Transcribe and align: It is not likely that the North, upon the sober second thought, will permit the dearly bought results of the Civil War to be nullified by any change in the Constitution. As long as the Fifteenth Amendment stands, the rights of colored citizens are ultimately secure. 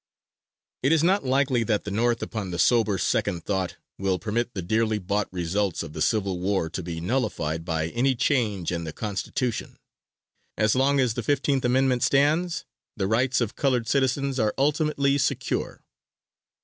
It 0.81 0.91
is 0.91 1.03
not 1.03 1.25
likely 1.27 1.63
that 1.63 1.83
the 1.83 1.91
North, 1.91 2.23
upon 2.23 2.49
the 2.49 2.57
sober 2.57 2.97
second 2.97 3.45
thought, 3.45 3.75
will 3.99 4.17
permit 4.17 4.55
the 4.55 4.63
dearly 4.63 4.97
bought 4.97 5.31
results 5.31 5.83
of 5.83 5.93
the 5.93 6.01
Civil 6.01 6.39
War 6.39 6.71
to 6.71 6.81
be 6.81 6.99
nullified 6.99 7.63
by 7.63 7.89
any 7.89 8.15
change 8.15 8.71
in 8.71 8.83
the 8.83 8.93
Constitution. 8.93 9.77
As 10.57 10.73
long 10.73 10.99
as 10.99 11.13
the 11.13 11.21
Fifteenth 11.21 11.63
Amendment 11.65 12.01
stands, 12.01 12.65
the 12.97 13.05
rights 13.05 13.41
of 13.41 13.55
colored 13.55 13.87
citizens 13.87 14.39
are 14.39 14.55
ultimately 14.57 15.19
secure. 15.19 15.83